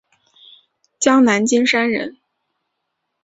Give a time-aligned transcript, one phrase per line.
[0.99, 2.17] 江南金山人。